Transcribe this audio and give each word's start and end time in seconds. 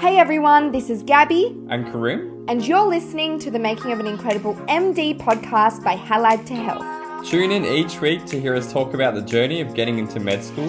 Hey 0.00 0.16
everyone, 0.16 0.72
this 0.72 0.88
is 0.88 1.02
Gabby, 1.02 1.54
and 1.68 1.84
Karim. 1.84 2.46
and 2.48 2.66
you're 2.66 2.86
listening 2.86 3.38
to 3.40 3.50
the 3.50 3.58
Making 3.58 3.92
of 3.92 4.00
an 4.00 4.06
Incredible 4.06 4.54
MD 4.66 5.18
podcast 5.18 5.84
by 5.84 5.94
Hallad 5.94 6.46
to 6.46 6.54
Health. 6.54 7.28
Tune 7.28 7.50
in 7.50 7.66
each 7.66 8.00
week 8.00 8.24
to 8.26 8.40
hear 8.40 8.54
us 8.54 8.72
talk 8.72 8.94
about 8.94 9.14
the 9.14 9.20
journey 9.20 9.60
of 9.60 9.74
getting 9.74 9.98
into 9.98 10.18
med 10.18 10.42
school. 10.42 10.68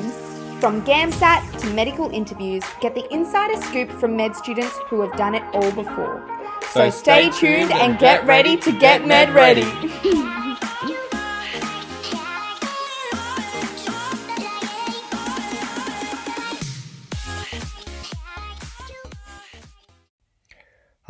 From 0.59 0.81
GAMSAT 0.83 1.61
to 1.61 1.69
medical 1.73 2.09
interviews, 2.09 2.63
get 2.81 2.93
the 2.93 3.11
insider 3.13 3.55
scoop 3.61 3.89
from 3.89 4.17
med 4.17 4.35
students 4.35 4.77
who 4.87 4.99
have 4.99 5.15
done 5.17 5.33
it 5.33 5.43
all 5.53 5.71
before. 5.71 6.27
So, 6.71 6.89
stay, 6.89 7.29
tuned 7.29 7.71
and 7.71 7.97
get 7.97 8.25
ready 8.25 8.57
to 8.57 8.77
get 8.79 9.07
med 9.07 9.33
ready. 9.33 9.63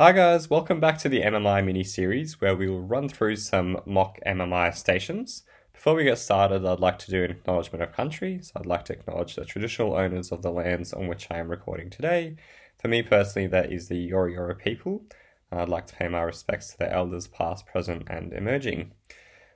Hi 0.02 0.10
guys, 0.10 0.50
welcome 0.50 0.80
back 0.80 0.98
to 0.98 1.08
the 1.08 1.22
MMI 1.22 1.64
mini 1.64 1.84
series 1.84 2.40
where 2.40 2.56
we 2.56 2.68
will 2.68 2.82
run 2.82 3.08
through 3.08 3.36
some 3.36 3.80
mock 3.86 4.18
MMI 4.26 4.74
stations. 4.74 5.44
Before 5.72 5.94
we 5.94 6.02
get 6.02 6.18
started, 6.18 6.66
I'd 6.66 6.80
like 6.80 6.98
to 6.98 7.10
do 7.12 7.22
an 7.22 7.30
acknowledgement 7.30 7.84
of 7.84 7.92
country. 7.92 8.40
So 8.42 8.50
I'd 8.56 8.66
like 8.66 8.84
to 8.86 8.94
acknowledge 8.94 9.36
the 9.36 9.44
traditional 9.44 9.94
owners 9.94 10.32
of 10.32 10.42
the 10.42 10.50
lands 10.50 10.92
on 10.92 11.06
which 11.06 11.28
I 11.30 11.38
am 11.38 11.52
recording 11.52 11.88
today. 11.88 12.34
For 12.80 12.88
me 12.88 13.02
personally, 13.02 13.46
that 13.46 13.70
is 13.70 13.86
the 13.86 14.10
Eora 14.10 14.58
people. 14.58 15.04
And 15.52 15.60
I'd 15.60 15.68
like 15.68 15.86
to 15.86 15.94
pay 15.94 16.08
my 16.08 16.22
respects 16.22 16.72
to 16.72 16.78
their 16.78 16.92
elders 16.92 17.28
past, 17.28 17.66
present, 17.66 18.08
and 18.10 18.32
emerging. 18.32 18.90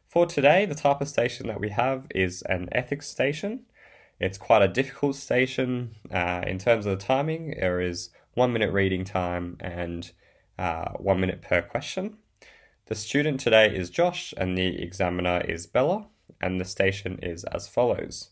For 0.07 0.27
today, 0.27 0.65
the 0.65 0.77
type 0.77 1.01
of 1.01 1.09
station 1.09 1.49
that 1.49 1.59
we 1.59 1.71
have 1.71 2.07
is 2.15 2.43
an 2.43 2.69
ethics 2.71 3.09
station. 3.09 3.65
It's 4.21 4.39
quite 4.39 4.63
a 4.63 4.69
difficult 4.69 5.17
station. 5.17 5.97
Uh, 6.09 6.45
in 6.47 6.59
terms 6.59 6.87
of 6.87 6.97
the 6.97 7.05
timing, 7.05 7.57
there 7.59 7.81
is 7.81 8.11
one 8.35 8.53
minute 8.53 8.73
reading 8.73 9.03
time 9.03 9.57
and 9.59 10.13
uh, 10.59 10.91
one 10.99 11.21
minute 11.21 11.43
per 11.43 11.63
question. 11.63 12.19
The 12.87 12.95
student 12.95 13.41
today 13.41 13.75
is 13.75 13.91
Josh 13.91 14.33
and 14.37 14.57
the 14.57 14.81
examiner 14.81 15.41
is 15.41 15.67
Bella, 15.67 16.07
and 16.41 16.61
the 16.61 16.65
station 16.65 17.19
is 17.23 17.45
as 17.45 17.69
follows. 17.69 18.31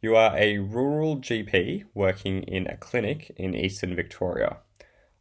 You 0.00 0.14
are 0.14 0.36
a 0.36 0.58
rural 0.58 1.16
GP 1.16 1.86
working 1.94 2.44
in 2.44 2.66
a 2.68 2.76
clinic 2.76 3.32
in 3.36 3.54
eastern 3.54 3.96
Victoria. 3.96 4.58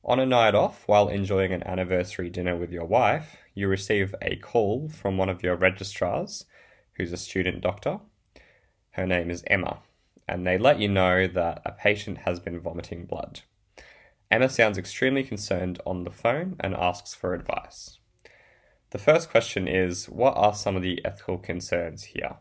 On 0.03 0.19
a 0.19 0.25
night 0.25 0.55
off, 0.55 0.87
while 0.87 1.09
enjoying 1.09 1.51
an 1.51 1.63
anniversary 1.67 2.29
dinner 2.29 2.55
with 2.55 2.71
your 2.71 2.85
wife, 2.85 3.37
you 3.55 3.67
receive 3.67 4.13
a 4.21 4.35
call 4.35 4.87
from 4.87 5.17
one 5.17 5.29
of 5.29 5.41
your 5.41 5.55
registrars, 5.55 6.45
who's 6.93 7.11
a 7.11 7.17
student 7.17 7.61
doctor. 7.61 7.99
Her 8.91 9.05
name 9.05 9.29
is 9.29 9.43
Emma, 9.47 9.79
and 10.27 10.45
they 10.45 10.57
let 10.57 10.79
you 10.79 10.87
know 10.87 11.27
that 11.27 11.61
a 11.65 11.71
patient 11.71 12.19
has 12.19 12.39
been 12.39 12.59
vomiting 12.59 13.05
blood. 13.05 13.41
Emma 14.29 14.49
sounds 14.49 14.77
extremely 14.77 15.23
concerned 15.23 15.79
on 15.85 16.03
the 16.03 16.11
phone 16.11 16.57
and 16.59 16.75
asks 16.75 17.13
for 17.13 17.33
advice. 17.33 17.99
The 18.91 18.97
first 18.97 19.29
question 19.29 19.67
is 19.67 20.07
What 20.07 20.35
are 20.35 20.53
some 20.53 20.75
of 20.75 20.81
the 20.81 21.03
ethical 21.05 21.37
concerns 21.37 22.03
here? 22.03 22.37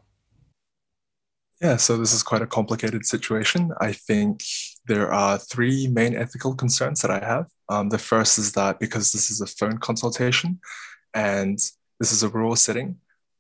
Yeah, 1.61 1.77
so 1.77 1.97
this 1.97 2.13
is 2.13 2.23
quite 2.23 2.43
a 2.43 2.47
complicated 2.47 3.07
situation. 3.07 3.73
I 3.81 3.93
think 3.93 4.43
there 4.87 5.11
are 5.11 5.39
three 5.39 5.89
main 5.89 6.15
ethical 6.15 6.55
concerns 6.55 7.01
that 7.03 7.11
I 7.11 7.25
have. 7.25 7.47
Um, 7.69 7.89
the 7.89 7.99
first 7.99 8.39
is 8.39 8.53
that 8.53 8.79
because 8.79 9.13
this 9.13 9.31
is 9.31 9.41
a 9.41 9.47
phone 9.47 9.79
consultation 9.79 10.61
and 11.15 11.59
this 11.99 12.13
is 12.13 12.23
a 12.23 12.29
rural 12.29 12.57
setting, 12.57 12.97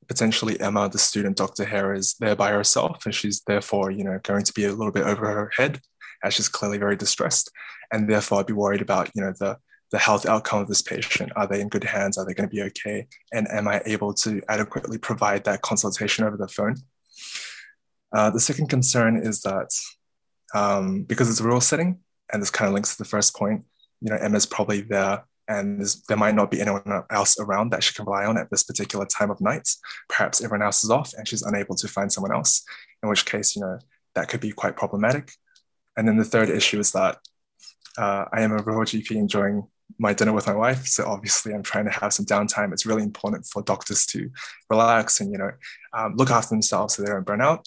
potentially 0.08 0.58
Emma, 0.60 0.88
the 0.88 0.98
student 0.98 1.36
doctor 1.36 1.64
here, 1.64 1.92
is 1.92 2.14
there 2.18 2.34
by 2.34 2.50
herself 2.50 3.04
and 3.04 3.14
she's 3.14 3.42
therefore, 3.42 3.90
you 3.90 4.02
know, 4.02 4.18
going 4.22 4.44
to 4.44 4.52
be 4.54 4.64
a 4.64 4.72
little 4.72 4.92
bit 4.92 5.06
over 5.06 5.26
her 5.26 5.50
head 5.56 5.80
as 6.22 6.34
she's 6.34 6.48
clearly 6.48 6.78
very 6.78 6.96
distressed. 6.96 7.50
And 7.92 8.08
therefore 8.08 8.40
I'd 8.40 8.46
be 8.46 8.52
worried 8.52 8.82
about, 8.82 9.10
you 9.14 9.22
know, 9.22 9.32
the 9.38 9.58
the 9.92 9.98
health 9.98 10.26
outcome 10.26 10.60
of 10.60 10.68
this 10.68 10.82
patient. 10.82 11.30
Are 11.36 11.46
they 11.46 11.60
in 11.60 11.68
good 11.68 11.84
hands? 11.84 12.18
Are 12.18 12.26
they 12.26 12.34
going 12.34 12.48
to 12.48 12.54
be 12.54 12.62
okay? 12.62 13.06
And 13.32 13.46
am 13.48 13.68
I 13.68 13.82
able 13.86 14.12
to 14.14 14.42
adequately 14.48 14.98
provide 14.98 15.44
that 15.44 15.62
consultation 15.62 16.24
over 16.24 16.36
the 16.36 16.48
phone? 16.48 16.74
Uh, 18.12 18.30
the 18.30 18.40
second 18.40 18.68
concern 18.68 19.16
is 19.16 19.42
that 19.42 19.70
um, 20.54 21.04
because 21.04 21.30
it's 21.30 21.40
a 21.40 21.44
rural 21.44 21.60
setting, 21.60 22.00
and 22.32 22.42
this 22.42 22.50
kind 22.50 22.66
of 22.66 22.74
links 22.74 22.96
to 22.96 23.02
the 23.02 23.08
first 23.08 23.36
point, 23.36 23.64
you 24.00 24.10
know, 24.10 24.16
Emma's 24.16 24.46
probably 24.46 24.80
there 24.80 25.24
and 25.48 25.86
there 26.08 26.16
might 26.16 26.34
not 26.34 26.50
be 26.50 26.60
anyone 26.60 27.04
else 27.10 27.38
around 27.38 27.70
that 27.70 27.84
she 27.84 27.94
can 27.94 28.04
rely 28.04 28.24
on 28.24 28.36
at 28.36 28.50
this 28.50 28.64
particular 28.64 29.06
time 29.06 29.30
of 29.30 29.40
night. 29.40 29.68
Perhaps 30.08 30.42
everyone 30.42 30.66
else 30.66 30.82
is 30.82 30.90
off 30.90 31.12
and 31.16 31.28
she's 31.28 31.42
unable 31.42 31.76
to 31.76 31.86
find 31.86 32.12
someone 32.12 32.32
else, 32.32 32.64
in 33.02 33.08
which 33.08 33.24
case, 33.24 33.54
you 33.54 33.62
know, 33.62 33.78
that 34.14 34.28
could 34.28 34.40
be 34.40 34.50
quite 34.50 34.76
problematic. 34.76 35.32
And 35.96 36.06
then 36.06 36.16
the 36.16 36.24
third 36.24 36.50
issue 36.50 36.78
is 36.78 36.92
that 36.92 37.18
uh, 37.98 38.26
I 38.32 38.42
am 38.42 38.52
a 38.52 38.62
rural 38.62 38.84
GP 38.84 39.12
enjoying 39.12 39.66
my 39.98 40.12
dinner 40.12 40.32
with 40.32 40.46
my 40.46 40.54
wife. 40.54 40.86
So 40.86 41.06
obviously, 41.06 41.54
I'm 41.54 41.62
trying 41.62 41.86
to 41.86 41.90
have 41.90 42.12
some 42.12 42.26
downtime. 42.26 42.72
It's 42.72 42.86
really 42.86 43.02
important 43.02 43.46
for 43.46 43.62
doctors 43.62 44.04
to 44.06 44.30
relax 44.68 45.20
and 45.20 45.32
you 45.32 45.38
know 45.38 45.50
um, 45.92 46.14
look 46.16 46.30
after 46.30 46.50
themselves 46.50 46.94
so 46.94 47.02
they 47.02 47.08
don't 47.08 47.24
burn 47.24 47.40
out. 47.40 47.66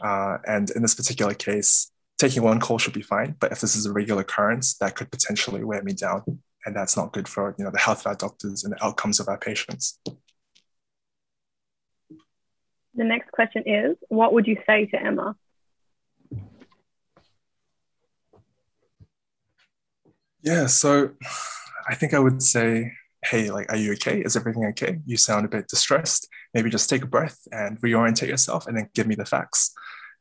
Uh, 0.00 0.38
and 0.46 0.70
in 0.70 0.82
this 0.82 0.94
particular 0.94 1.34
case, 1.34 1.90
taking 2.18 2.42
one 2.42 2.60
call 2.60 2.78
should 2.78 2.92
be 2.92 3.02
fine. 3.02 3.34
But 3.40 3.52
if 3.52 3.60
this 3.60 3.74
is 3.74 3.86
a 3.86 3.92
regular 3.92 4.22
occurrence, 4.22 4.76
that 4.78 4.94
could 4.94 5.10
potentially 5.10 5.64
wear 5.64 5.82
me 5.82 5.92
down, 5.92 6.22
and 6.64 6.76
that's 6.76 6.96
not 6.96 7.12
good 7.12 7.28
for 7.28 7.54
you 7.58 7.64
know 7.64 7.70
the 7.70 7.78
health 7.78 8.00
of 8.00 8.06
our 8.06 8.14
doctors 8.14 8.64
and 8.64 8.72
the 8.72 8.84
outcomes 8.84 9.18
of 9.18 9.28
our 9.28 9.38
patients. 9.38 9.98
The 12.94 13.04
next 13.04 13.30
question 13.32 13.64
is, 13.66 13.96
what 14.08 14.32
would 14.32 14.46
you 14.46 14.56
say 14.66 14.86
to 14.86 15.02
Emma? 15.02 15.36
Yeah, 20.46 20.66
so 20.66 21.10
I 21.88 21.96
think 21.96 22.14
I 22.14 22.20
would 22.20 22.40
say, 22.40 22.92
hey, 23.24 23.50
like, 23.50 23.68
are 23.68 23.76
you 23.76 23.92
okay? 23.94 24.20
Is 24.20 24.36
everything 24.36 24.64
okay? 24.66 25.00
You 25.04 25.16
sound 25.16 25.44
a 25.44 25.48
bit 25.48 25.66
distressed. 25.66 26.28
Maybe 26.54 26.70
just 26.70 26.88
take 26.88 27.02
a 27.02 27.06
breath 27.06 27.36
and 27.50 27.80
reorientate 27.80 28.28
yourself 28.28 28.68
and 28.68 28.76
then 28.76 28.88
give 28.94 29.08
me 29.08 29.16
the 29.16 29.24
facts. 29.24 29.74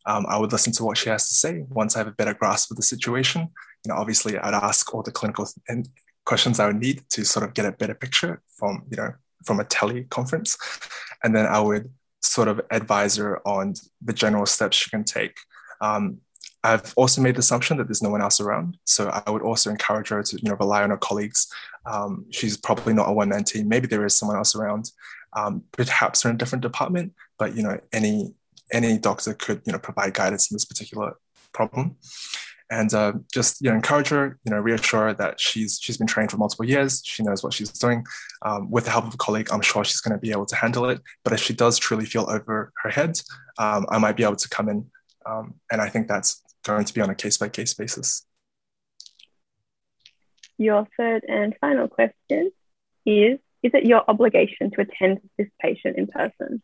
Um, 0.08 0.26
I 0.28 0.40
would 0.40 0.52
listen 0.52 0.74
to 0.74 0.84
what 0.84 0.98
she 0.98 1.10
has 1.10 1.28
to 1.28 1.36
say 1.36 1.64
once 1.70 1.96
I 1.96 2.00
have 2.00 2.08
a 2.08 2.12
better 2.12 2.34
grasp 2.34 2.72
of 2.72 2.78
the 2.78 2.84
situation. 2.84 3.42
You 3.86 3.90
know, 3.90 3.98
obviously, 3.98 4.36
I'd 4.36 4.56
ask 4.56 4.92
all 4.96 5.04
the 5.04 5.12
clinical 5.12 5.48
th- 5.68 5.86
questions 6.26 6.60
I 6.60 6.66
would 6.66 6.80
need 6.80 7.08
to 7.12 7.24
sort 7.24 7.46
of 7.46 7.54
get 7.54 7.68
a 7.68 7.72
better 7.72 7.94
picture 7.94 8.42
from, 8.58 8.84
you 8.90 8.98
know, 8.98 9.14
from 9.46 9.60
a 9.60 9.64
teleconference. 9.64 10.58
And 11.24 11.36
then 11.36 11.46
I 11.46 11.60
would 11.60 11.92
sort 12.24 12.48
of 12.48 12.62
advise 12.72 13.18
her 13.18 13.48
on 13.48 13.76
the 14.02 14.14
general 14.14 14.48
steps 14.48 14.76
she 14.76 14.90
can 14.90 15.04
take. 15.04 15.36
Um, 15.82 16.22
I've 16.66 16.94
also 16.96 17.22
made 17.22 17.36
the 17.36 17.46
assumption 17.46 17.78
that 17.78 17.88
there's 17.88 18.02
no 18.02 18.10
one 18.10 18.24
else 18.28 18.40
around. 18.40 18.78
So 18.86 19.02
I 19.10 19.30
would 19.30 19.44
also 19.50 19.70
encourage 19.70 20.10
her 20.10 20.24
to, 20.24 20.36
you 20.42 20.50
know, 20.50 20.56
rely 20.56 20.82
on 20.84 20.90
her 20.90 20.98
colleagues. 20.98 21.48
Um, 21.86 22.26
she's 22.32 22.58
probably 22.58 22.94
not 22.94 23.10
a 23.10 23.14
one-man 23.14 23.44
team. 23.44 23.70
Maybe 23.70 23.88
there 23.88 24.06
is 24.06 24.16
someone 24.16 24.38
else 24.38 24.56
around, 24.56 24.92
um, 25.34 25.64
perhaps 25.72 26.26
in 26.26 26.32
a 26.32 26.38
different 26.42 26.64
department, 26.64 27.14
but, 27.38 27.56
you 27.56 27.64
know, 27.66 27.78
any, 28.00 28.34
any 28.72 28.98
doctor 28.98 29.34
could, 29.34 29.62
you 29.66 29.74
know, 29.74 29.80
provide 29.80 30.14
guidance 30.16 30.50
in 30.50 30.56
this 30.56 30.66
particular 30.66 31.14
problem. 31.54 31.98
And 32.72 32.92
uh, 32.96 33.14
just, 33.32 33.62
you 33.62 33.70
know, 33.70 33.76
encourage 33.76 34.10
her, 34.10 34.40
you 34.44 34.52
know, 34.52 34.60
reassure 34.60 35.08
her 35.08 35.14
that 35.14 35.40
she's, 35.40 35.80
she's 35.80 35.98
been 35.98 36.08
trained 36.08 36.32
for 36.32 36.38
multiple 36.38 36.66
years. 36.66 37.04
She 37.06 37.22
knows 37.22 37.44
what 37.44 37.54
she's 37.54 37.70
doing. 37.70 38.04
Um, 38.42 38.72
with 38.72 38.86
the 38.86 38.92
help 38.92 39.06
of 39.06 39.14
a 39.14 39.18
colleague, 39.18 39.50
I'm 39.52 39.62
sure 39.62 39.86
she's 39.86 40.02
going 40.02 40.18
to 40.18 40.26
be 40.28 40.32
able 40.32 40.48
to 40.48 40.56
handle 40.56 40.90
it. 40.90 41.00
But 41.24 41.34
if 41.34 41.42
she 41.46 41.54
does 41.54 41.78
truly 41.78 42.06
feel 42.06 42.26
over 42.28 42.74
her 42.82 42.90
head, 42.90 43.14
um, 43.60 43.86
I 43.90 44.00
might 44.00 44.18
be 44.18 44.24
able 44.24 44.42
to 44.46 44.50
come 44.50 44.70
in. 44.70 44.80
Um, 45.28 45.56
and 45.72 45.80
I 45.80 45.90
think 45.90 46.08
that's 46.08 46.42
going 46.66 46.86
to 46.86 46.94
be 46.94 47.02
on 47.02 47.10
a 47.10 47.16
case 47.16 47.38
by 47.38 47.48
case 47.48 47.74
basis. 47.74 48.26
Your 50.58 50.88
third 50.98 51.24
and 51.28 51.56
final 51.62 51.88
question 51.88 52.52
is 53.06 53.40
Is 53.64 53.72
it 53.74 53.86
your 53.86 54.04
obligation 54.08 54.72
to 54.72 54.82
attend 54.82 55.20
this 55.38 55.48
patient 55.62 55.98
in 55.98 56.08
person? 56.08 56.62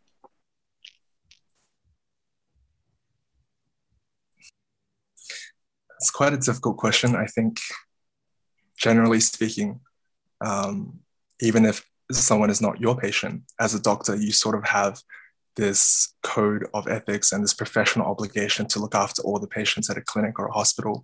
It's 5.97 6.09
quite 6.09 6.33
a 6.33 6.37
difficult 6.37 6.77
question. 6.77 7.15
I 7.15 7.27
think, 7.27 7.59
generally 8.77 9.19
speaking, 9.19 9.81
um, 10.43 11.01
even 11.41 11.63
if 11.63 11.85
someone 12.11 12.49
is 12.49 12.59
not 12.59 12.81
your 12.81 12.97
patient, 12.97 13.43
as 13.59 13.75
a 13.75 13.79
doctor, 13.79 14.15
you 14.15 14.31
sort 14.31 14.55
of 14.55 14.65
have 14.65 14.99
this 15.55 16.13
code 16.23 16.65
of 16.73 16.87
ethics 16.87 17.31
and 17.31 17.43
this 17.43 17.53
professional 17.53 18.07
obligation 18.07 18.67
to 18.67 18.79
look 18.79 18.95
after 18.95 19.21
all 19.23 19.39
the 19.39 19.47
patients 19.47 19.89
at 19.89 19.97
a 19.97 20.01
clinic 20.01 20.39
or 20.39 20.47
a 20.47 20.53
hospital. 20.53 21.03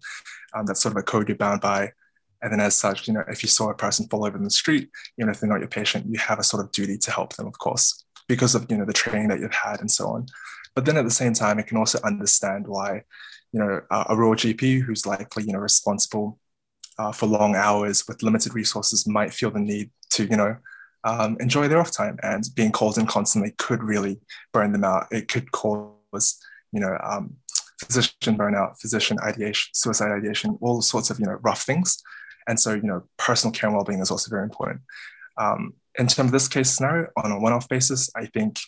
Um, 0.53 0.65
that's 0.65 0.81
sort 0.81 0.93
of 0.93 0.97
a 0.97 1.03
code 1.03 1.27
you're 1.27 1.37
bound 1.37 1.61
by. 1.61 1.91
And 2.41 2.51
then, 2.51 2.59
as 2.59 2.75
such, 2.75 3.07
you 3.07 3.13
know, 3.13 3.23
if 3.27 3.41
you 3.41 3.49
saw 3.49 3.69
a 3.69 3.75
person 3.75 4.07
fall 4.07 4.25
over 4.25 4.37
in 4.37 4.43
the 4.43 4.51
street, 4.51 4.89
even 5.17 5.29
if 5.29 5.39
they're 5.39 5.49
not 5.49 5.59
your 5.59 5.67
patient, 5.67 6.05
you 6.07 6.19
have 6.19 6.39
a 6.39 6.43
sort 6.43 6.63
of 6.63 6.71
duty 6.71 6.97
to 6.97 7.11
help 7.11 7.35
them, 7.35 7.47
of 7.47 7.57
course, 7.57 8.05
because 8.27 8.53
of 8.53 8.67
you 8.69 8.77
know 8.77 8.85
the 8.85 8.93
training 8.93 9.29
that 9.29 9.39
you've 9.39 9.53
had 9.53 9.79
and 9.79 9.89
so 9.89 10.07
on. 10.07 10.27
But 10.75 10.85
then 10.85 10.97
at 10.97 11.03
the 11.03 11.11
same 11.11 11.33
time, 11.33 11.57
I 11.57 11.63
can 11.63 11.77
also 11.77 11.99
understand 12.03 12.67
why, 12.67 13.01
you 13.51 13.59
know, 13.59 13.81
a, 13.89 14.05
a 14.09 14.15
rural 14.15 14.35
GP 14.35 14.83
who's 14.83 15.07
likely 15.07 15.45
you 15.45 15.53
know 15.53 15.59
responsible 15.59 16.37
uh, 16.99 17.11
for 17.11 17.25
long 17.25 17.55
hours 17.55 18.07
with 18.07 18.21
limited 18.21 18.53
resources 18.53 19.07
might 19.07 19.33
feel 19.33 19.51
the 19.51 19.59
need 19.59 19.89
to 20.11 20.25
you 20.25 20.37
know 20.37 20.57
um, 21.03 21.37
enjoy 21.39 21.67
their 21.67 21.79
off 21.79 21.91
time. 21.91 22.17
And 22.23 22.43
being 22.55 22.71
called 22.71 22.97
in 22.97 23.05
constantly 23.05 23.53
could 23.57 23.83
really 23.83 24.19
burn 24.53 24.71
them 24.71 24.83
out. 24.83 25.07
It 25.11 25.27
could 25.27 25.51
cause, 25.51 26.39
you 26.71 26.79
know, 26.79 26.97
um, 27.03 27.37
physician 27.79 28.37
burnout, 28.37 28.79
physician 28.79 29.17
ideation, 29.23 29.69
suicide 29.73 30.11
ideation, 30.11 30.57
all 30.61 30.81
sorts 30.81 31.09
of, 31.09 31.19
you 31.19 31.25
know, 31.25 31.37
rough 31.41 31.63
things. 31.63 32.01
And 32.47 32.59
so, 32.59 32.73
you 32.73 32.83
know, 32.83 33.03
personal 33.17 33.51
care 33.51 33.67
and 33.67 33.75
well-being 33.75 34.01
is 34.01 34.11
also 34.11 34.29
very 34.29 34.43
important. 34.43 34.81
Um, 35.37 35.73
in 35.99 36.07
terms 36.07 36.29
of 36.29 36.31
this 36.31 36.47
case 36.47 36.69
scenario, 36.69 37.07
on 37.17 37.31
a 37.31 37.39
one-off 37.39 37.67
basis, 37.67 38.09
I 38.15 38.25
think 38.25 38.59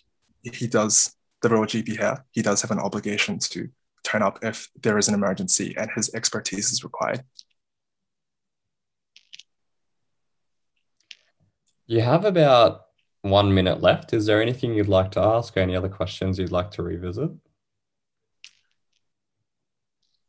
he 0.43 0.67
does, 0.67 1.15
the 1.41 1.49
real 1.49 1.61
GP 1.61 1.97
here, 1.97 2.25
he 2.31 2.41
does 2.41 2.61
have 2.61 2.71
an 2.71 2.79
obligation 2.79 3.39
to 3.39 3.69
turn 4.03 4.21
up 4.21 4.39
if 4.41 4.69
there 4.81 4.97
is 4.97 5.07
an 5.07 5.13
emergency 5.13 5.75
and 5.77 5.89
his 5.95 6.13
expertise 6.13 6.71
is 6.71 6.83
required. 6.83 7.23
You 11.89 12.01
have 12.01 12.23
about 12.23 12.81
one 13.23 13.51
minute 13.51 13.81
left. 13.81 14.13
Is 14.13 14.27
there 14.27 14.43
anything 14.43 14.75
you'd 14.75 14.87
like 14.87 15.09
to 15.13 15.21
ask 15.21 15.57
or 15.57 15.61
any 15.61 15.75
other 15.75 15.89
questions 15.89 16.37
you'd 16.37 16.51
like 16.51 16.69
to 16.71 16.83
revisit? 16.83 17.31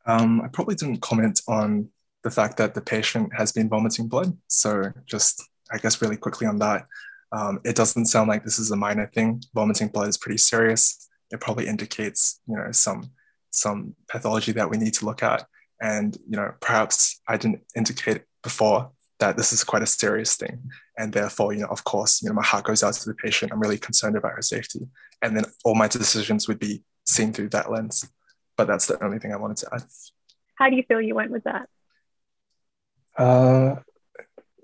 Um, 0.06 0.40
I 0.40 0.48
probably 0.48 0.74
didn't 0.74 1.02
comment 1.02 1.42
on 1.46 1.90
the 2.24 2.30
fact 2.30 2.56
that 2.56 2.72
the 2.72 2.80
patient 2.80 3.34
has 3.36 3.52
been 3.52 3.68
vomiting 3.68 4.08
blood. 4.08 4.34
So 4.46 4.90
just, 5.04 5.46
I 5.70 5.76
guess, 5.76 6.00
really 6.00 6.16
quickly 6.16 6.46
on 6.46 6.58
that. 6.60 6.86
Um, 7.30 7.60
it 7.62 7.76
doesn't 7.76 8.06
sound 8.06 8.30
like 8.30 8.42
this 8.42 8.58
is 8.58 8.70
a 8.70 8.76
minor 8.76 9.10
thing. 9.14 9.42
Vomiting 9.54 9.88
blood 9.88 10.08
is 10.08 10.16
pretty 10.16 10.38
serious. 10.38 11.10
It 11.30 11.42
probably 11.42 11.66
indicates, 11.66 12.40
you 12.48 12.56
know, 12.56 12.72
some 12.72 13.10
some 13.50 13.96
pathology 14.08 14.52
that 14.52 14.70
we 14.70 14.78
need 14.78 14.94
to 14.94 15.04
look 15.04 15.22
at. 15.22 15.46
And 15.82 16.16
you 16.26 16.38
know, 16.38 16.54
perhaps 16.60 17.20
I 17.28 17.36
didn't 17.36 17.64
indicate 17.76 18.22
before 18.42 18.92
that 19.20 19.36
this 19.36 19.52
is 19.52 19.62
quite 19.62 19.82
a 19.82 19.86
serious 19.86 20.34
thing. 20.36 20.70
And 20.98 21.12
therefore, 21.12 21.52
you 21.52 21.60
know, 21.60 21.68
of 21.68 21.84
course, 21.84 22.22
you 22.22 22.28
know, 22.28 22.34
my 22.34 22.42
heart 22.42 22.64
goes 22.64 22.82
out 22.82 22.94
to 22.94 23.08
the 23.08 23.14
patient. 23.14 23.52
I'm 23.52 23.60
really 23.60 23.78
concerned 23.78 24.16
about 24.16 24.32
her 24.32 24.42
safety. 24.42 24.88
And 25.22 25.36
then 25.36 25.44
all 25.64 25.74
my 25.74 25.88
decisions 25.88 26.48
would 26.48 26.58
be 26.58 26.82
seen 27.06 27.32
through 27.32 27.50
that 27.50 27.70
lens. 27.70 28.10
But 28.56 28.66
that's 28.66 28.86
the 28.86 29.02
only 29.04 29.18
thing 29.18 29.32
I 29.32 29.36
wanted 29.36 29.58
to 29.58 29.68
add. 29.72 29.84
How 30.56 30.68
do 30.68 30.76
you 30.76 30.82
feel 30.82 31.00
you 31.00 31.14
went 31.14 31.30
with 31.30 31.44
that? 31.44 31.68
Uh, 33.16 33.76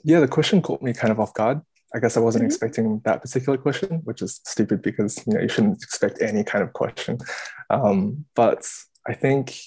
yeah, 0.05 0.21
the 0.21 0.29
question 0.29 0.63
caught 0.63 0.83
me 0.83 0.93
kind 0.93 1.13
of 1.13 1.21
off 1.21 1.35
guard. 1.35 1.61
I 1.95 1.99
guess 1.99 2.17
I 2.17 2.21
wasn't 2.21 2.43
mm-hmm. 2.43 2.47
expecting 2.47 3.01
that 3.05 3.23
particular 3.23 3.57
question, 3.59 4.01
which 4.05 4.21
is 4.21 4.41
stupid 4.45 4.83
because 4.83 5.23
you 5.27 5.35
know 5.35 5.41
you 5.41 5.49
shouldn't 5.49 5.83
expect 5.83 6.21
any 6.21 6.45
kind 6.45 6.63
of 6.63 6.73
question. 6.73 7.19
Um, 7.71 8.27
but 8.35 8.69
I 9.07 9.15
think 9.15 9.59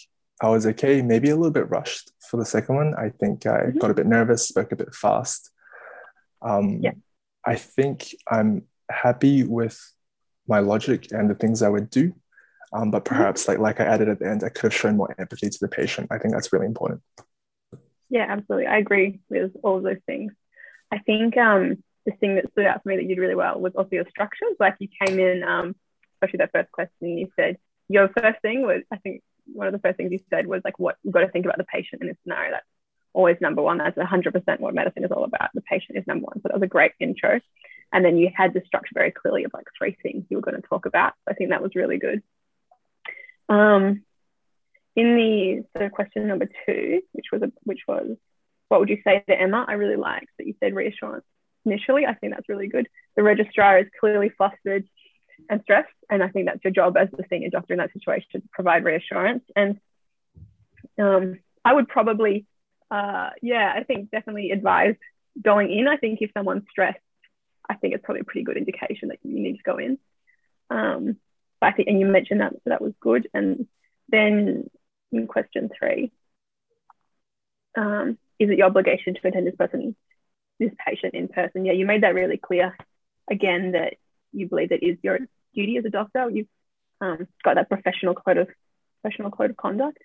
I 0.41 0.49
was 0.49 0.65
okay, 0.65 1.01
maybe 1.01 1.29
a 1.29 1.35
little 1.35 1.51
bit 1.51 1.69
rushed 1.69 2.11
for 2.29 2.37
the 2.37 2.45
second 2.45 2.75
one. 2.75 2.95
I 2.95 3.09
think 3.09 3.45
I 3.45 3.65
mm-hmm. 3.65 3.77
got 3.77 3.91
a 3.91 3.93
bit 3.93 4.05
nervous, 4.05 4.47
spoke 4.47 4.71
a 4.71 4.75
bit 4.75 4.93
fast. 4.95 5.49
Um, 6.41 6.79
yeah. 6.81 6.91
I 7.45 7.55
think 7.55 8.15
I'm 8.29 8.63
happy 8.89 9.43
with 9.43 9.79
my 10.47 10.59
logic 10.59 11.11
and 11.11 11.29
the 11.29 11.35
things 11.35 11.61
I 11.61 11.69
would 11.69 11.89
do. 11.89 12.13
Um, 12.71 12.91
but 12.91 13.03
mm-hmm. 13.03 13.15
perhaps 13.15 13.47
like 13.47 13.59
like 13.59 13.79
I 13.79 13.85
added 13.85 14.09
at 14.09 14.19
the 14.19 14.29
end, 14.29 14.43
I 14.43 14.49
could 14.49 14.71
have 14.71 14.73
shown 14.73 14.97
more 14.97 15.13
empathy 15.19 15.49
to 15.49 15.57
the 15.59 15.67
patient. 15.67 16.07
I 16.11 16.17
think 16.17 16.33
that's 16.33 16.53
really 16.53 16.67
important. 16.67 17.01
Yeah, 18.09 18.25
absolutely. 18.27 18.67
I 18.67 18.77
agree 18.77 19.19
with 19.29 19.51
all 19.63 19.77
of 19.77 19.83
those 19.83 20.01
things. 20.05 20.31
I 20.91 20.99
think 20.99 21.37
um, 21.37 21.83
the 22.05 22.11
thing 22.13 22.35
that 22.35 22.51
stood 22.51 22.65
out 22.65 22.81
for 22.81 22.89
me 22.89 22.95
that 22.95 23.03
you 23.03 23.09
did 23.09 23.21
really 23.21 23.35
well 23.35 23.59
was 23.59 23.73
also 23.75 23.89
your 23.91 24.09
structures. 24.09 24.55
Like 24.59 24.75
you 24.79 24.87
came 25.05 25.19
in, 25.19 25.43
um, 25.43 25.75
especially 26.15 26.37
that 26.37 26.51
first 26.51 26.71
question, 26.71 27.17
you 27.17 27.29
said 27.35 27.57
your 27.87 28.09
first 28.09 28.41
thing 28.41 28.61
was, 28.61 28.81
I 28.91 28.97
think 28.97 29.21
one 29.53 29.67
of 29.67 29.73
the 29.73 29.79
first 29.79 29.97
things 29.97 30.11
you 30.11 30.19
said 30.29 30.47
was 30.47 30.61
like, 30.63 30.79
what 30.79 30.97
you've 31.03 31.13
got 31.13 31.21
to 31.21 31.29
think 31.29 31.45
about 31.45 31.57
the 31.57 31.63
patient 31.65 32.01
in 32.01 32.07
this 32.07 32.17
scenario. 32.23 32.51
That's 32.51 32.65
always 33.13 33.37
number 33.41 33.61
one. 33.61 33.77
That's 33.77 33.97
100% 33.97 34.59
what 34.59 34.73
medicine 34.73 35.03
is 35.03 35.11
all 35.11 35.23
about. 35.23 35.49
The 35.53 35.61
patient 35.61 35.97
is 35.97 36.07
number 36.07 36.25
one. 36.25 36.37
So 36.37 36.43
that 36.45 36.53
was 36.53 36.63
a 36.63 36.67
great 36.67 36.91
intro. 36.99 37.39
And 37.91 38.05
then 38.05 38.17
you 38.17 38.29
had 38.33 38.53
the 38.53 38.61
structure 38.65 38.93
very 38.93 39.11
clearly 39.11 39.43
of 39.43 39.51
like 39.53 39.65
three 39.77 39.97
things 40.01 40.25
you 40.29 40.37
were 40.37 40.43
going 40.43 40.61
to 40.61 40.67
talk 40.67 40.85
about. 40.85 41.13
So 41.25 41.31
I 41.31 41.33
think 41.33 41.49
that 41.49 41.63
was 41.63 41.75
really 41.75 41.97
good. 41.97 42.21
Um, 43.47 44.03
in 44.95 45.15
the 45.15 45.63
so 45.77 45.89
question 45.89 46.27
number 46.27 46.47
two, 46.65 47.01
which 47.13 47.27
was 47.31 47.41
a, 47.41 47.51
which 47.63 47.81
was 47.87 48.15
what 48.67 48.79
would 48.79 48.89
you 48.89 48.99
say 49.03 49.23
to 49.27 49.39
Emma? 49.39 49.65
I 49.67 49.73
really 49.73 49.95
liked 49.95 50.29
that 50.37 50.45
you 50.45 50.53
said 50.59 50.75
reassurance 50.75 51.25
initially. 51.65 52.05
I 52.05 52.13
think 52.13 52.33
that's 52.33 52.49
really 52.49 52.67
good. 52.67 52.87
The 53.15 53.23
registrar 53.23 53.79
is 53.79 53.87
clearly 53.99 54.29
flustered 54.29 54.87
and 55.49 55.61
stress. 55.63 55.85
and 56.09 56.23
I 56.23 56.29
think 56.29 56.47
that's 56.47 56.63
your 56.63 56.73
job 56.73 56.97
as 56.97 57.09
the 57.11 57.23
senior 57.29 57.49
doctor 57.49 57.73
in 57.73 57.79
that 57.79 57.93
situation 57.93 58.27
to 58.33 58.41
provide 58.51 58.83
reassurance. 58.83 59.43
And 59.55 59.79
um, 60.97 61.39
I 61.63 61.73
would 61.73 61.87
probably, 61.87 62.45
uh, 62.89 63.29
yeah, 63.41 63.73
I 63.75 63.83
think 63.83 64.11
definitely 64.11 64.51
advise 64.51 64.95
going 65.41 65.71
in. 65.71 65.87
I 65.87 65.97
think 65.97 66.21
if 66.21 66.31
someone's 66.33 66.63
stressed, 66.69 66.99
I 67.69 67.75
think 67.75 67.93
it's 67.93 68.03
probably 68.03 68.21
a 68.21 68.25
pretty 68.25 68.43
good 68.43 68.57
indication 68.57 69.09
that 69.09 69.19
you 69.23 69.39
need 69.39 69.57
to 69.57 69.63
go 69.63 69.77
in. 69.77 69.99
Um, 70.69 71.17
I 71.61 71.71
think, 71.71 71.87
and 71.87 71.99
you 71.99 72.05
mentioned 72.05 72.41
that, 72.41 72.53
so 72.53 72.61
that 72.65 72.81
was 72.81 72.93
good. 72.99 73.27
And 73.33 73.67
then 74.09 74.69
in 75.11 75.27
question 75.27 75.69
three, 75.77 76.11
um, 77.77 78.17
is 78.39 78.49
it 78.49 78.57
your 78.57 78.67
obligation 78.67 79.13
to 79.13 79.27
attend 79.27 79.45
this 79.45 79.55
person, 79.55 79.95
this 80.59 80.71
patient 80.85 81.13
in 81.13 81.27
person? 81.27 81.65
Yeah, 81.65 81.73
you 81.73 81.85
made 81.85 82.03
that 82.03 82.15
really 82.15 82.37
clear. 82.37 82.75
Again, 83.29 83.73
that 83.73 83.95
you 84.31 84.47
believe 84.47 84.71
it 84.71 84.83
is 84.83 84.97
your 85.01 85.19
duty 85.53 85.77
as 85.77 85.85
a 85.85 85.89
doctor. 85.89 86.29
You've 86.29 86.47
um, 87.01 87.27
got 87.43 87.55
that 87.55 87.69
professional 87.69 88.13
code 88.13 88.37
of 88.37 88.47
professional 89.01 89.31
code 89.31 89.51
of 89.51 89.57
conduct, 89.57 89.99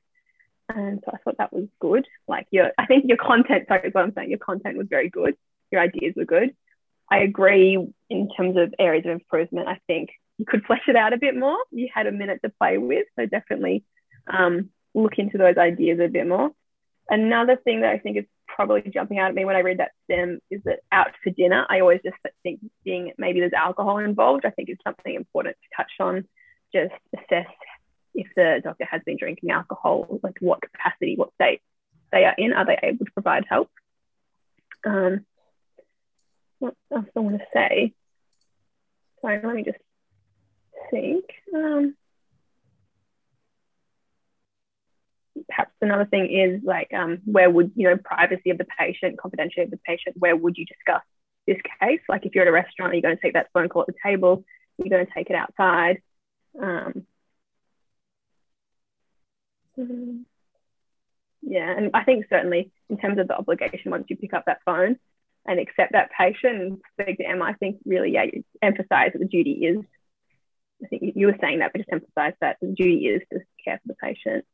and 0.68 1.00
so 1.04 1.12
I 1.12 1.18
thought 1.18 1.38
that 1.38 1.52
was 1.52 1.66
good. 1.80 2.06
Like 2.28 2.46
your, 2.50 2.70
I 2.78 2.86
think 2.86 3.04
your 3.06 3.16
content. 3.16 3.66
Sorry, 3.68 3.88
is 3.88 3.94
what 3.94 4.04
I'm 4.04 4.14
saying. 4.14 4.30
Your 4.30 4.38
content 4.38 4.78
was 4.78 4.86
very 4.88 5.10
good. 5.10 5.36
Your 5.70 5.80
ideas 5.80 6.14
were 6.16 6.24
good. 6.24 6.54
I 7.10 7.18
agree 7.18 7.78
in 8.08 8.28
terms 8.36 8.56
of 8.56 8.74
areas 8.78 9.04
of 9.04 9.12
improvement. 9.12 9.68
I 9.68 9.78
think 9.86 10.10
you 10.38 10.46
could 10.46 10.64
flesh 10.64 10.82
it 10.88 10.96
out 10.96 11.12
a 11.12 11.18
bit 11.18 11.36
more. 11.36 11.58
You 11.70 11.88
had 11.92 12.06
a 12.06 12.12
minute 12.12 12.40
to 12.44 12.52
play 12.58 12.78
with, 12.78 13.06
so 13.16 13.26
definitely 13.26 13.84
um, 14.26 14.70
look 14.94 15.18
into 15.18 15.38
those 15.38 15.56
ideas 15.58 16.00
a 16.00 16.08
bit 16.08 16.26
more. 16.26 16.50
Another 17.08 17.56
thing 17.56 17.82
that 17.82 17.90
I 17.90 17.98
think 17.98 18.16
is 18.16 18.24
probably 18.46 18.82
jumping 18.92 19.18
out 19.18 19.28
at 19.28 19.34
me 19.34 19.44
when 19.44 19.56
I 19.56 19.60
read 19.60 19.78
that 19.78 19.92
stem 20.04 20.38
is 20.50 20.60
that 20.64 20.80
out 20.92 21.10
for 21.22 21.30
dinner, 21.30 21.66
I 21.68 21.80
always 21.80 22.00
just 22.04 22.16
think 22.42 22.60
being 22.84 23.12
maybe 23.18 23.40
there's 23.40 23.52
alcohol 23.52 23.98
involved. 23.98 24.44
I 24.46 24.50
think 24.50 24.68
it's 24.68 24.82
something 24.84 25.14
important 25.14 25.56
to 25.56 25.76
touch 25.76 25.92
on. 26.00 26.26
Just 26.72 26.94
assess 27.16 27.52
if 28.14 28.26
the 28.36 28.60
doctor 28.62 28.86
has 28.90 29.02
been 29.04 29.16
drinking 29.18 29.50
alcohol, 29.50 30.20
like 30.22 30.36
what 30.40 30.62
capacity, 30.62 31.16
what 31.16 31.34
state 31.34 31.60
they 32.12 32.24
are 32.24 32.34
in. 32.38 32.52
Are 32.52 32.64
they 32.64 32.78
able 32.82 33.04
to 33.04 33.12
provide 33.12 33.44
help? 33.48 33.70
Um, 34.86 35.26
what 36.58 36.74
else 36.92 37.06
I 37.16 37.20
want 37.20 37.38
to 37.38 37.46
say? 37.52 37.92
Sorry, 39.20 39.40
let 39.44 39.54
me 39.54 39.64
just 39.64 39.78
think. 40.90 41.24
Um, 41.54 41.96
perhaps 45.48 45.72
another 45.84 46.06
thing 46.06 46.30
is 46.30 46.62
like 46.64 46.92
um, 46.94 47.18
where 47.24 47.50
would 47.50 47.72
you 47.76 47.88
know 47.88 47.96
privacy 47.96 48.50
of 48.50 48.58
the 48.58 48.66
patient 48.78 49.18
confidentiality 49.18 49.64
of 49.64 49.70
the 49.70 49.80
patient 49.86 50.16
where 50.18 50.36
would 50.36 50.56
you 50.56 50.66
discuss 50.66 51.02
this 51.46 51.58
case? 51.80 52.00
Like 52.08 52.26
if 52.26 52.34
you're 52.34 52.42
at 52.42 52.48
a 52.48 52.52
restaurant 52.52 52.92
are 52.92 52.94
you're 52.94 53.02
going 53.02 53.16
to 53.16 53.22
take 53.22 53.34
that 53.34 53.48
phone 53.52 53.68
call 53.68 53.82
at 53.82 53.88
the 53.88 53.94
table? 54.02 54.44
You're 54.78 54.88
going 54.88 55.06
to 55.06 55.12
take 55.12 55.30
it 55.30 55.36
outside? 55.36 56.02
Um, 56.60 57.06
yeah 61.46 61.70
and 61.76 61.90
i 61.94 62.04
think 62.04 62.24
certainly 62.30 62.70
in 62.88 62.96
terms 62.96 63.18
of 63.18 63.28
the 63.28 63.36
obligation 63.36 63.90
once 63.90 64.04
you 64.08 64.16
pick 64.16 64.32
up 64.32 64.44
that 64.46 64.60
phone 64.64 64.96
and 65.46 65.60
accept 65.60 65.92
that 65.92 66.10
patient 66.18 66.60
and 66.60 66.78
speak 66.92 67.18
to 67.18 67.24
emma 67.26 67.44
i 67.44 67.52
think 67.54 67.78
really 67.84 68.12
yeah 68.12 68.24
you 68.24 68.44
emphasize 68.62 69.10
that 69.12 69.18
the 69.18 69.26
duty 69.26 69.52
is 69.52 69.78
i 70.84 70.86
think 70.86 71.02
you 71.16 71.26
were 71.26 71.36
saying 71.40 71.58
that 71.58 71.72
but 71.72 71.78
just 71.78 71.92
emphasize 71.92 72.34
that 72.40 72.56
the 72.60 72.68
duty 72.68 73.06
is 73.06 73.22
to 73.32 73.40
care 73.64 73.80
for 73.82 73.88
the 73.88 73.94
patient 73.94 74.44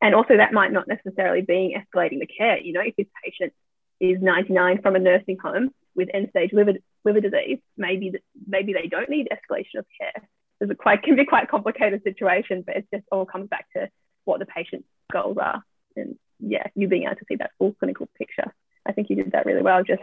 and 0.00 0.14
also, 0.14 0.36
that 0.36 0.52
might 0.52 0.72
not 0.72 0.88
necessarily 0.88 1.42
be 1.42 1.76
escalating 1.76 2.20
the 2.20 2.26
care. 2.26 2.58
You 2.58 2.72
know, 2.72 2.80
if 2.80 2.96
this 2.96 3.06
patient 3.22 3.52
is 4.00 4.20
99 4.20 4.80
from 4.80 4.96
a 4.96 4.98
nursing 4.98 5.36
home 5.36 5.70
with 5.94 6.08
end 6.14 6.28
stage 6.30 6.52
liver, 6.52 6.72
liver 7.04 7.20
disease, 7.20 7.58
maybe 7.76 8.14
maybe 8.46 8.72
they 8.72 8.86
don't 8.86 9.10
need 9.10 9.28
escalation 9.30 9.78
of 9.78 9.86
care. 9.98 10.28
A 10.62 10.74
quite 10.74 11.02
can 11.02 11.16
be 11.16 11.24
quite 11.24 11.48
complicated 11.48 12.02
situation, 12.02 12.62
but 12.66 12.76
it 12.76 12.86
just 12.92 13.04
all 13.10 13.26
comes 13.26 13.48
back 13.48 13.66
to 13.74 13.88
what 14.24 14.40
the 14.40 14.46
patient's 14.46 14.86
goals 15.12 15.38
are, 15.38 15.62
and 15.96 16.16
yeah, 16.38 16.66
you 16.74 16.88
being 16.88 17.04
able 17.04 17.16
to 17.16 17.24
see 17.28 17.36
that 17.36 17.52
full 17.58 17.74
clinical 17.74 18.08
picture. 18.16 18.52
I 18.86 18.92
think 18.92 19.10
you 19.10 19.16
did 19.16 19.32
that 19.32 19.46
really 19.46 19.62
well. 19.62 19.82
Just 19.82 20.02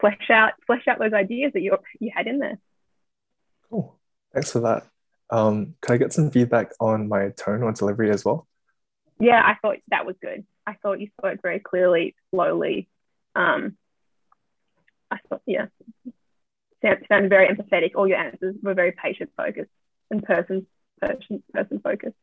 flesh 0.00 0.30
out 0.30 0.52
flesh 0.66 0.86
out 0.88 0.98
those 0.98 1.12
ideas 1.12 1.52
that 1.54 1.62
you 1.62 1.76
you 1.98 2.10
had 2.14 2.26
in 2.26 2.38
there. 2.38 2.58
Cool. 3.68 3.96
Thanks 4.32 4.52
for 4.52 4.60
that. 4.60 4.86
Um, 5.30 5.74
can 5.80 5.94
I 5.94 5.98
get 5.98 6.12
some 6.12 6.30
feedback 6.30 6.72
on 6.80 7.08
my 7.08 7.30
tone 7.30 7.62
or 7.62 7.72
delivery 7.72 8.10
as 8.10 8.24
well? 8.24 8.48
Yeah, 9.20 9.42
I 9.44 9.56
thought 9.60 9.76
that 9.88 10.06
was 10.06 10.16
good. 10.20 10.44
I 10.66 10.74
thought 10.82 11.00
you 11.00 11.08
spoke 11.18 11.40
very 11.42 11.60
clearly, 11.60 12.14
slowly. 12.30 12.88
Um, 13.34 13.76
I 15.10 15.18
thought, 15.28 15.42
yeah, 15.46 15.66
sounded 16.82 17.28
very 17.28 17.48
empathetic. 17.48 17.92
All 17.94 18.08
your 18.08 18.18
answers 18.18 18.56
were 18.62 18.74
very 18.74 18.92
patient 18.92 19.30
focused 19.36 19.70
and 20.10 20.22
person 20.22 20.66
person 21.00 21.42
person 21.52 21.80
focused, 21.80 22.16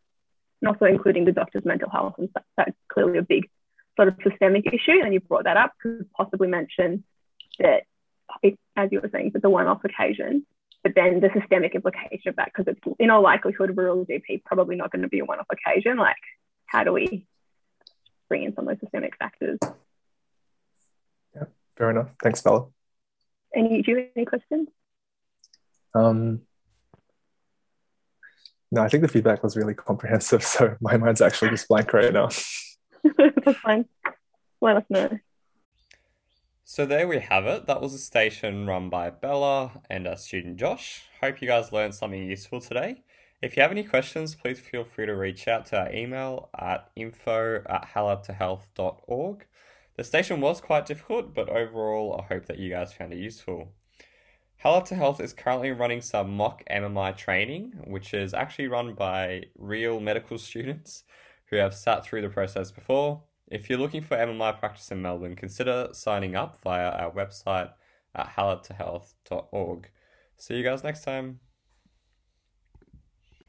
and 0.62 0.70
also 0.70 0.86
including 0.86 1.26
the 1.26 1.32
doctor's 1.32 1.66
mental 1.66 1.90
health 1.90 2.16
and 2.18 2.30
stuff. 2.30 2.44
That's 2.56 2.78
clearly 2.92 3.20
a 3.20 3.24
big 3.24 3.50
sort 3.96 4.08
of 4.08 4.16
systemic 4.28 4.66
issue, 4.68 5.00
and 5.04 5.14
you 5.14 5.20
brought 5.20 5.44
that 5.44 5.58
up. 5.58 5.74
Could 5.82 6.12
possibly 6.14 6.48
mention 6.48 7.04
that, 7.60 7.84
as 8.76 8.90
you 8.92 9.02
were 9.02 9.10
saying, 9.12 9.32
it's 9.36 9.44
a 9.44 9.50
one-off 9.50 9.84
occasion, 9.84 10.46
but 10.84 10.94
then 10.96 11.20
the 11.20 11.30
systemic 11.40 11.76
implication 11.76 12.30
of 12.30 12.36
that, 12.38 12.52
because 12.54 12.74
it's 12.74 12.96
in 13.00 13.10
all 13.10 13.22
likelihood, 13.22 13.76
rural 13.76 14.06
GP 14.06 14.44
probably 14.46 14.76
not 14.76 14.92
going 14.92 15.02
to 15.02 15.08
be 15.08 15.20
a 15.20 15.26
one-off 15.26 15.48
occasion. 15.52 15.98
Like 15.98 16.16
how 16.68 16.84
do 16.84 16.94
we 16.94 17.26
bring 18.30 18.44
in 18.44 18.54
some 18.54 18.68
of 18.68 18.76
those 18.76 18.82
systemic 18.82 19.16
factors? 19.18 19.58
Yeah, 21.36 21.46
fair 21.78 21.90
enough. 21.92 22.10
Thanks, 22.22 22.42
Bella. 22.42 22.68
Any, 23.56 23.82
do 23.82 23.92
you 23.92 23.98
have 23.98 24.08
any 24.16 24.26
questions? 24.26 24.68
Um, 25.96 26.42
no, 28.72 28.82
I 28.82 28.90
think 28.90 29.02
the 29.02 29.08
feedback 29.08 29.44
was 29.44 29.56
really 29.56 29.74
comprehensive, 29.74 30.44
so 30.44 30.76
my 30.82 30.98
mind's 30.98 31.22
actually 31.22 31.52
just 31.52 31.68
blank 31.68 31.92
right 31.94 32.14
now. 32.14 32.30
That's 33.18 33.60
fine. 33.60 33.86
Let 34.62 34.78
us 34.78 34.84
know. 34.90 35.20
So 36.66 36.86
there 36.86 37.08
we 37.08 37.20
have 37.20 37.46
it. 37.46 37.66
That 37.68 37.80
was 37.80 37.94
a 37.94 37.98
station 37.98 38.68
run 38.68 38.90
by 38.90 39.10
Bella 39.10 39.82
and 39.90 40.06
our 40.06 40.18
student 40.18 40.58
Josh. 40.58 41.04
Hope 41.22 41.42
you 41.42 41.48
guys 41.48 41.72
learned 41.72 41.96
something 41.96 42.22
useful 42.22 42.60
today. 42.60 43.04
If 43.40 43.56
you 43.56 43.62
have 43.62 43.72
any 43.72 43.84
questions, 43.84 44.34
please 44.34 44.60
feel 44.60 44.84
free 44.84 45.06
to 45.06 45.16
reach 45.16 45.48
out 45.48 45.68
to 45.68 45.80
our 45.80 45.94
email 45.94 46.50
at 46.58 46.90
info 46.96 47.62
at 47.68 47.90
halladtohealth.org. 47.94 49.46
The 49.96 50.04
station 50.04 50.42
was 50.42 50.60
quite 50.60 50.88
difficult, 50.88 51.36
but 51.36 51.50
overall, 51.50 52.20
I 52.20 52.34
hope 52.34 52.48
that 52.48 52.58
you 52.58 52.72
guys 52.72 52.94
found 52.94 53.14
it 53.14 53.20
useful. 53.20 53.74
Hallad 54.64 54.86
to 54.86 54.96
Health 54.96 55.22
is 55.22 55.34
currently 55.34 55.72
running 55.72 56.02
some 56.02 56.36
mock 56.36 56.64
MMI 56.70 57.16
training, 57.16 57.74
which 57.86 58.12
is 58.12 58.34
actually 58.34 58.68
run 58.68 58.96
by 58.96 59.44
real 59.56 60.00
medical 60.00 60.38
students 60.40 61.04
who 61.52 61.58
have 61.58 61.76
sat 61.76 62.04
through 62.04 62.24
the 62.24 62.30
process 62.30 62.72
before. 62.72 63.24
If 63.50 63.70
you're 63.70 63.80
looking 63.80 64.02
for 64.02 64.18
MMI 64.18 64.60
practice 64.60 64.92
in 64.92 65.04
Melbourne, 65.04 65.36
consider 65.36 65.90
signing 65.94 66.36
up 66.36 66.58
via 66.64 66.90
our 66.90 67.12
website 67.12 67.72
at 68.16 68.36
halladtohealth.org. 68.36 69.90
See 70.38 70.56
you 70.56 70.64
guys 70.64 70.84
next 70.84 71.04
time. 71.04 71.40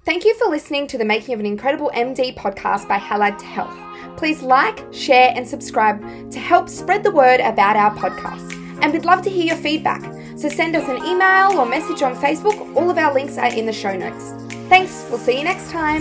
Thank 0.05 0.25
you 0.25 0.35
for 0.39 0.49
listening 0.49 0.87
to 0.89 0.99
the 0.99 1.05
Making 1.05 1.35
of 1.35 1.41
an 1.41 1.47
Incredible 1.47 1.91
MD 1.95 2.35
podcast 2.35 2.89
by 2.89 2.97
Hallad 2.97 3.39
to 3.41 3.45
Health. 3.45 3.77
Please 4.17 4.43
like, 4.43 4.83
share, 4.93 5.33
and 5.35 5.47
subscribe 5.47 6.01
to 6.31 6.39
help 6.39 6.69
spread 6.69 7.03
the 7.03 7.11
word 7.11 7.41
about 7.41 7.77
our 7.77 7.95
podcast. 7.95 8.55
And 8.83 8.93
we'd 8.93 9.05
love 9.05 9.23
to 9.23 9.31
hear 9.31 9.45
your 9.45 9.57
feedback. 9.57 10.03
So 10.39 10.49
send 10.49 10.77
us 10.77 10.89
an 10.89 11.05
email 11.05 11.59
or 11.59 11.67
message 11.67 12.03
on 12.03 12.17
Facebook. 12.17 12.75
All 12.77 12.91
of 12.91 12.97
our 12.97 13.13
links 13.13 13.37
are 13.37 13.53
in 13.53 13.67
the 13.67 13.73
show 13.73 13.95
notes. 13.97 14.33
Thanks. 14.69 15.05
We'll 15.11 15.19
see 15.19 15.37
you 15.39 15.45
next 15.45 15.71
time. 15.71 16.01